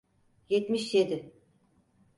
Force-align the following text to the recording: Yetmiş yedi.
Yetmiş 0.49 0.93
yedi. 0.93 1.33